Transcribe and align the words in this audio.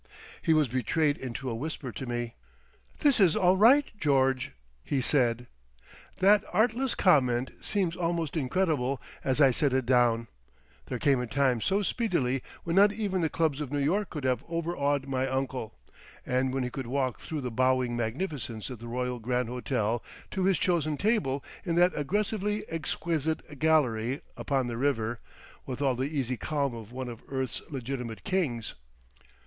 He 0.41 0.51
was 0.55 0.67
betrayed 0.67 1.15
into 1.19 1.47
a 1.47 1.53
whisper 1.53 1.91
to 1.91 2.07
me, 2.07 2.33
"This 3.01 3.19
is 3.19 3.35
all 3.35 3.55
Right, 3.55 3.85
George!" 3.99 4.51
he 4.83 4.99
said. 4.99 5.45
That 6.17 6.43
artless 6.51 6.95
comment 6.95 7.51
seems 7.63 7.95
almost 7.95 8.35
incredible 8.35 8.99
as 9.23 9.39
I 9.39 9.51
set 9.51 9.73
it 9.73 9.85
down; 9.85 10.27
there 10.87 10.97
came 10.97 11.19
a 11.21 11.27
time 11.27 11.61
so 11.61 11.83
speedily 11.83 12.41
when 12.63 12.77
not 12.77 12.91
even 12.91 13.21
the 13.21 13.29
clubs 13.29 13.61
of 13.61 13.71
New 13.71 13.77
York 13.77 14.09
could 14.09 14.23
have 14.23 14.43
overawed 14.49 15.05
my 15.05 15.27
uncle, 15.27 15.77
and 16.25 16.51
when 16.51 16.63
he 16.63 16.71
could 16.71 16.87
walk 16.87 17.19
through 17.19 17.41
the 17.41 17.51
bowing 17.51 17.95
magnificence 17.95 18.67
of 18.71 18.79
the 18.79 18.87
Royal 18.87 19.19
Grand 19.19 19.49
Hotel 19.49 20.03
to 20.31 20.45
his 20.45 20.57
chosen 20.57 20.97
table 20.97 21.43
in 21.63 21.75
that 21.75 21.93
aggressively 21.95 22.65
exquisite 22.69 23.59
gallery 23.59 24.21
upon 24.35 24.65
the 24.65 24.77
river, 24.77 25.19
with 25.67 25.79
all 25.79 25.93
the 25.93 26.05
easy 26.09 26.37
calm 26.37 26.73
of 26.73 26.91
one 26.91 27.07
of 27.07 27.21
earth's 27.27 27.61
legitimate 27.69 28.23
kings. 28.23 28.73